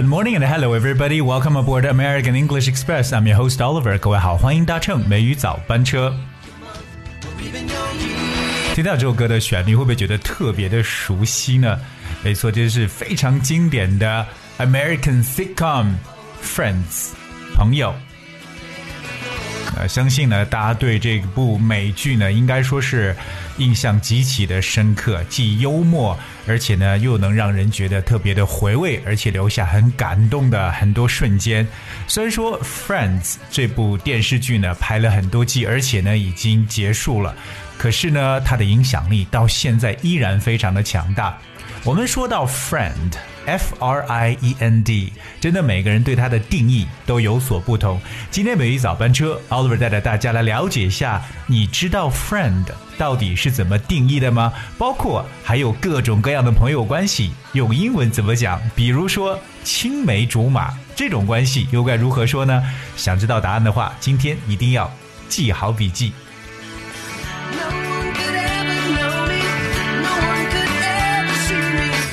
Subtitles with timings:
[0.00, 1.20] Good morning and hello everybody.
[1.20, 3.12] Welcome aboard American English Express.
[3.12, 3.98] I'm your host Oliver.
[3.98, 6.16] 各位好，欢迎搭乘美语早班车。
[8.74, 11.78] 听到这首歌的旋律，会不会觉得特别的熟悉呢？
[12.24, 14.26] 没错，这是非常经典的
[14.58, 15.88] American sitcom
[16.42, 17.10] Friends，
[17.54, 17.94] 朋友。
[19.80, 23.16] 呃，相信呢，大家对这部美剧呢，应该说是
[23.56, 31.66] 印象极其的深刻，既幽默，而且呢，又能让人觉得特别的回味，而且留下很感动的很多瞬间。
[32.06, 37.34] 虽然说《Friends》这部电视剧呢，拍了很多季，而且呢，已经结束了，
[37.78, 41.38] 可是呢，它的影响力到现在依然非常的强大。
[41.84, 43.29] 我们说到 friend。
[43.50, 48.00] F R I E N D，真的每个人对它的定义都有所不同。
[48.30, 52.64] 今天每一早班车，Oliver 带着大家来了解一下，你知道 friend
[52.96, 54.52] 到底是怎么定义的吗？
[54.78, 58.60] 包括还有各种各样的朋友关系，用英文怎么讲？
[58.76, 62.62] 比如说青梅竹马这种关系又该如何说呢？
[62.96, 64.88] 想知道答案的话，今天一定要
[65.28, 66.12] 记好笔记。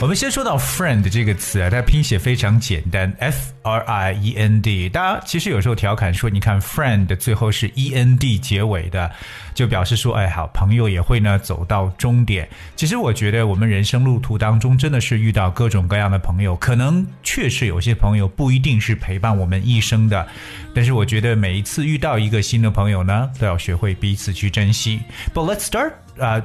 [0.00, 4.88] 我们先说到 friend 这个词啊，它拼写非常简单，f r i e n d。
[4.88, 9.10] 大家其实有时候调侃说，你看 friend 最后是 e n d 结尾的，
[9.52, 12.48] 就表示说，哎，好朋友也会呢走到终点。
[12.76, 20.26] 其实我觉得我们人生路途当中真的是遇到各种各样的朋友，可能确实有些朋友不一定是陪伴我们一生的，
[20.74, 24.98] 但是我觉得每一次遇到一个新的朋友呢，都要学会彼此去珍惜。
[25.34, 26.42] But let's start 啊。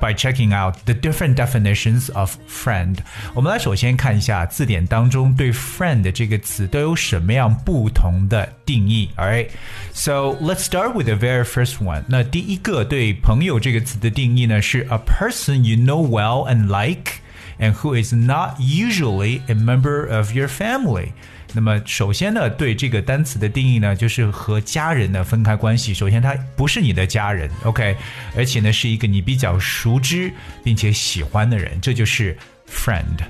[0.00, 2.98] by checking out the different definitions of friend。
[3.34, 9.10] 我们来首先看一下字典当中对 friend 这个词都有什么样不同的定义。
[9.16, 9.50] Alright,
[9.92, 12.02] so let's start with the very first one。
[12.08, 17.20] 那第一个对朋友这个词的定义呢是 a person you know well and like
[17.59, 21.09] And who is not usually a member of your family。
[21.53, 25.93] 那么首先呢，对这个单词的定义呢，就是和家人呢分开关系。
[25.93, 27.95] 首先，他不是你的家人，OK，
[28.35, 30.31] 而且呢是一个你比较熟知
[30.63, 32.37] 并且喜欢的人，这就是
[32.69, 33.23] friend。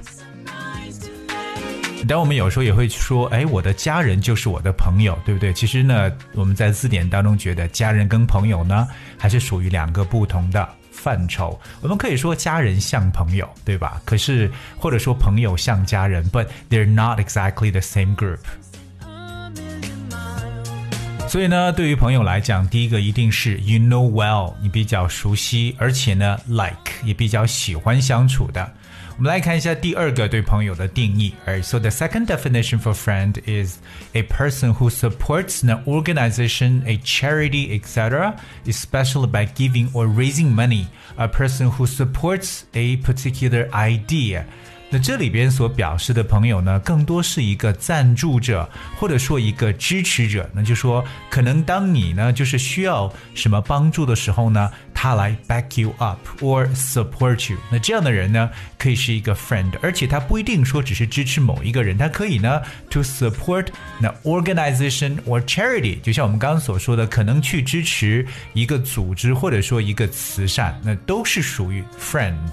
[2.08, 5.52] 但我们有时候也会说，哎，我的家人就是我的朋友，对不对？
[5.54, 8.88] 其实呢，我们在字典当中觉得家人跟朋友呢，
[9.18, 10.68] 还是属于两个不同的。
[11.06, 14.02] 范畴，我们可以说家人像朋友，对吧？
[14.04, 18.40] 可是或者说朋友像家人，but they're not exactly the same group。
[21.30, 28.68] 所以呢，对于朋友来讲，第一个一定是 you know well，你比较熟悉，而且呢，like 也比较喜欢相处的。
[29.17, 31.35] 我们来看一下第二个对朋友的定义。
[31.47, 33.79] Alright, so the second definition for friend is
[34.15, 38.37] a person who supports an organization, a charity, etc.,
[38.67, 40.87] especially by giving or raising money.
[41.17, 44.47] A person who supports a particular idea.
[44.90, 50.48] 那这里边所表示的朋友呢，更多是一个赞助者，或者说一个支持者。
[50.54, 57.58] 那就说，可能当你呢就是需要什么帮助的时候呢，他来 back you up or support you。
[57.72, 63.68] 那这样的人呢，可以是一个 friend，而且他不一定说只是支持某一个人，他可以呢 to support
[64.00, 66.00] the organization or charity。
[66.02, 72.52] 就像我们刚刚所说的，可能去支持一个组织或者说一个慈善，那都是属于 friend。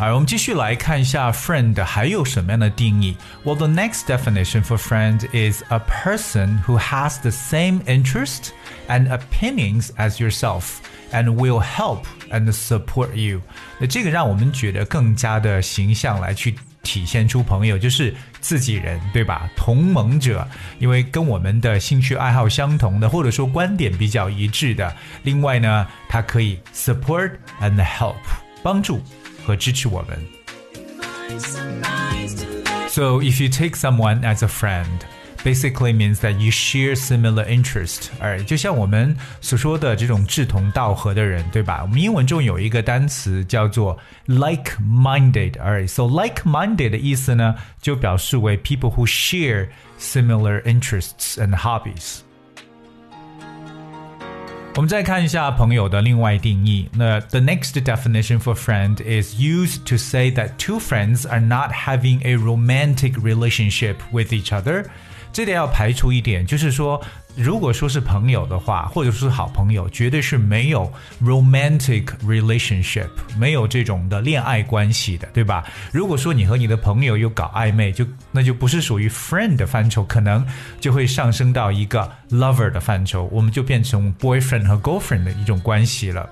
[0.00, 3.16] 好，我们继续来看一下 friend 还有什么样的定义。
[3.44, 8.50] Well, the next definition for friend is a person who has the same interest
[8.88, 10.80] and opinions as yourself
[11.12, 13.40] and will help and support you。
[13.78, 19.48] 那这个让我们觉得更加的形象来去体现出朋友就是自己人，对吧？
[19.56, 20.46] 同盟者，
[20.78, 24.94] 因为跟我们的兴趣爱好相同的，或者说观点比较一致的。
[25.22, 27.30] 另外呢，它可以 support
[27.62, 28.16] and help
[28.62, 29.00] 帮助。
[29.44, 30.18] 和支持我们。
[32.88, 34.86] So if you take someone as a friend,
[35.44, 38.08] basically means that you share similar interest。
[38.18, 41.82] 而就像我们所说的这种志同道合的人，对吧？
[41.82, 45.60] 我们英文中有一个单词叫做 like-minded。
[45.60, 49.68] 而 so like-minded 的意思呢，就表示为 people who share
[50.00, 52.20] similar interests and hobbies。
[54.76, 56.86] 我们再看一下朋友的另外定义。
[56.92, 62.20] 那 the next definition for friend is used to say that two friends are not having
[62.26, 64.84] a romantic relationship with each other。
[65.33, 67.01] 这点要排除一点，就是说
[67.35, 70.91] 如果说是朋友的话，或者说是好朋友，绝对是没有
[71.23, 73.07] romantic relationship，
[73.37, 75.65] 没有这种的恋爱关系的，对吧？
[75.93, 80.45] 如果说你和你的朋友又搞暧昧，就那就不是属于 friend 的范畴，可能
[80.79, 86.29] 就会上升到一个 lover 的范畴，我们就变成 boyfriend 和 girlfriend 的一种关系了。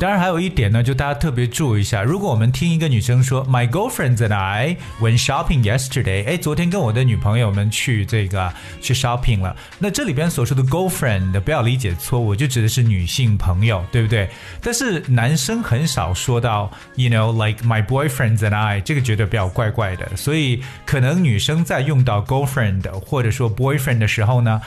[0.00, 8.52] 当然，还有一点呢，就大家特别注意一下，如果我们听一个女生说 “My girlfriends and I went shopping yesterday”，哎，昨天跟我的女朋友们去这个
[8.82, 9.56] 去 shopping 了。
[9.78, 14.28] 那这里边所说的 girlfriend 不要理解错误，就指的是女性朋友，对不对？
[14.60, 20.16] 但是男生很少说到 “you know like my boyfriends and I”，这个觉得比较怪怪的。
[20.16, 24.60] 所以可能女生在用到 girlfriend 或者说 boyfriend 的时候呢。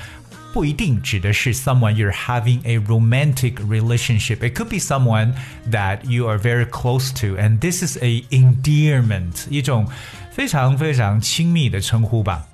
[0.56, 4.38] 不一定指的是 someone you're having a romantic relationship.
[4.38, 5.34] It could be someone
[5.70, 9.88] that you are very close to, and this is a endearment，一种
[10.30, 12.46] 非常非常亲密的称呼吧。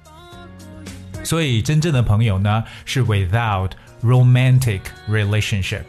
[1.24, 3.70] 所以真正的朋友呢，是 without
[4.02, 5.84] romantic relationship。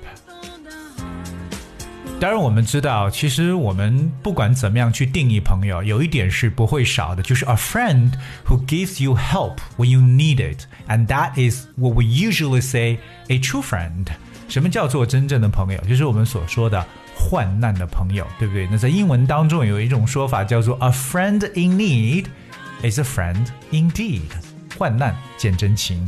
[2.20, 8.12] 当然，我们知道，其实我们不管怎么样去定义朋友，有一点是不会少的，就是 a friend
[8.46, 13.38] who gives you help when you need it，and that is what we usually say a
[13.38, 14.06] true friend。
[14.48, 15.78] 什么叫做真正的朋友？
[15.86, 16.82] 就是我们所说的
[17.14, 18.66] 患难的朋友，对不对？
[18.70, 22.26] 那在英文当中有一种说法叫做 a friend in need
[22.82, 24.22] is a friend indeed。
[24.78, 26.06] 患难见真情。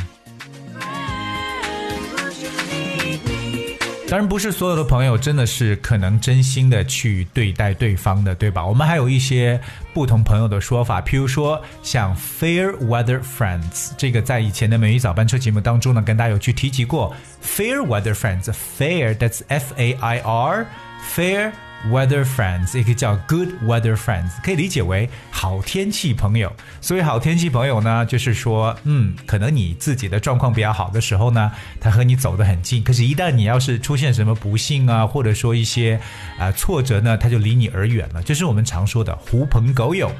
[4.08, 8.64] 当然不是所有的朋友真的是可能真心的去对待对方的，对吧？
[8.64, 9.60] 我们还有一些
[9.92, 17.12] 不同朋友的说法，譬如说像 fair weather friends，这个在以前的美语早班车节目当中呢，跟大家有去提及过
[17.44, 21.50] fair weather friends，fair，that's F A I R，fair。
[21.84, 26.52] Weather friends 也可以叫 good weather friends，可以理解为好天气朋友。
[26.80, 32.82] 所以好天气朋友呢，就是说，嗯，可能你自己的状况比较好的时候呢，他和你走得很近。
[32.82, 36.00] 可是，一旦你要是出现什么不幸啊，或者说一些
[36.40, 38.20] 啊挫折呢，他就离你而远了。
[38.20, 40.10] 就是我们常说的狐朋狗友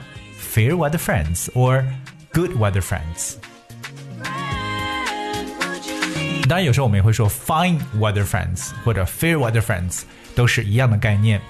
[0.55, 1.85] ，fair weather friends or
[2.33, 3.35] good weather friends。
[6.49, 10.03] 当然，有时候我们也会说 fine weather friends 或者 fair weather friends，
[10.37, 11.41] 都是一样的概念。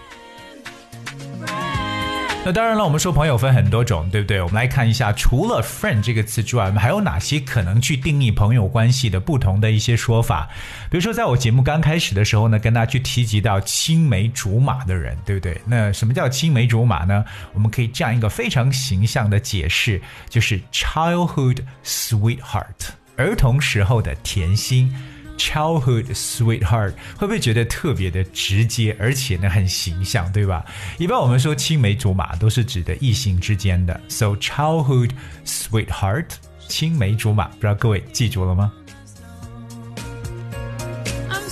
[2.44, 4.40] 那当然了，我们说朋友分很多种，对不对？
[4.40, 10.48] 我们来看一下，除了 friend 这个词之外，我们还有哪些可能去定义朋友关系的不同的一些说法？
[10.88, 15.60] 比如说，在我节目刚开始的时候呢，跟大家去提及到青梅竹马的人，对不对？
[15.64, 17.24] 那什么叫青梅竹马呢？
[17.52, 24.94] 我们可以这样一个非常形象的解释，就是 childhood sweetheart，儿童时候的甜心。
[25.36, 30.64] Childhood sweetheart 会不会觉得特别的直接，而且呢很形象，对吧？
[30.98, 35.10] 一般我们说青梅竹马都是指的异性之间的，so childhood
[35.44, 36.26] sweetheart
[36.68, 38.72] 青梅竹马，不知道各位记住了吗？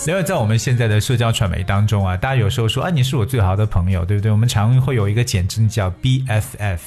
[0.07, 4.31] 另外，在我们现在的社交传媒当中啊，大家有时候说啊，你是我最好的朋友，对不对？
[4.31, 6.79] 我们常会有一个简称叫 BFF。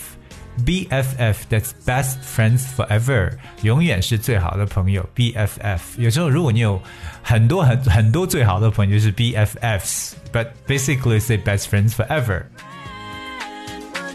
[0.66, 3.32] BFF，that's best friends forever，
[3.62, 5.08] 永远是最好的朋友。
[5.16, 6.82] BFF，有时候如果你有
[7.22, 12.44] 很多很很多最好的朋友，就是 BFFs，but basically say best friends forever。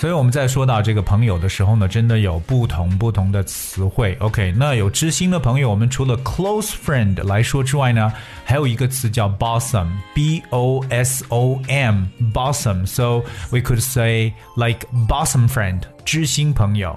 [0.00, 4.16] 所以我们在说到这个朋友的时候呢，真的有不同不同的词汇。
[4.20, 8.12] OK，那有知心的朋友，我们除了 close friend 来说之外呢，
[8.44, 16.96] 还有一个词叫 bosom，b o s o m，bosom。So we could say like bosom friend，知心朋友。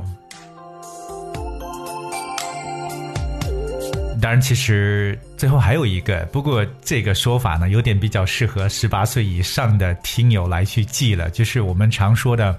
[4.27, 12.59] 当然，其实最后还有一个，不过这个说法呢，有点比较适合十八岁以上的听友来去记了，就是我们常说的，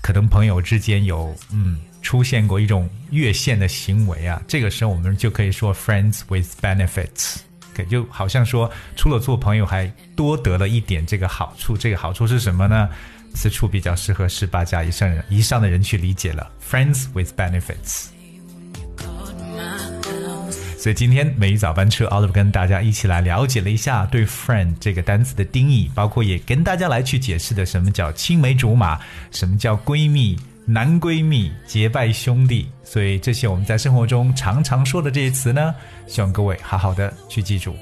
[0.00, 7.36] 可能朋友之间有嗯出现过一种越线的行为啊，这个时候我们就可以说 friends with benefits，
[7.90, 11.76] 就好像说除了做朋友，还多得了一点这个好处。
[11.76, 12.88] 这个好处是什么呢？
[13.34, 18.06] 此处比较适合十八加以上人以上的人去理解了，friends with benefits。
[20.78, 28.96] 所以今天美语早班车奥利弗跟大家一起来了解了一下对 friend 这个单词的定义，包括也跟大家来去解释的什么叫青梅竹马，
[29.32, 32.68] 什么叫闺蜜、男闺蜜、结拜兄弟。
[32.84, 35.74] 所以这些我们在生活中常常说的这些词呢，
[36.06, 37.74] 希望各位好好的去记住。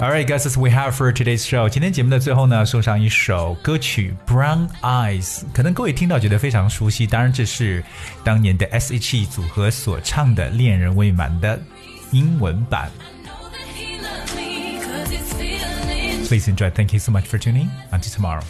[0.00, 1.68] Alright, guys, that's we have for today's show.
[1.68, 7.06] 今天节目的最后呢，送上一首歌曲《Brown Eyes》，可能各位听到觉得非常熟悉。
[7.06, 7.84] 当然，这是
[8.24, 11.60] 当年的 S.H.E 组合所唱的《恋人未满》的
[12.12, 12.90] 英文版。
[16.28, 16.70] Please enjoy.
[16.70, 17.68] Thank you so much for tuning.
[17.90, 18.44] Until tomorrow.